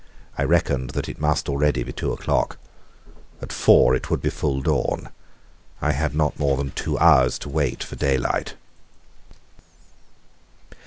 [0.35, 2.57] I reckoned that it must already be two o'clock.
[3.39, 5.09] At four it would be full dawn.
[5.79, 8.55] I had not more than two hours to wait for daylight.